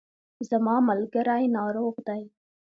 [0.49, 2.23] زما ملګری ناروغ دی